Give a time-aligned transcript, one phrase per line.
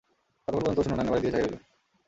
[0.47, 1.55] কতক্ষণ পর্যন্ত শূন্য নয়নে বাড়ির দিকে চাহিয়া রহিল।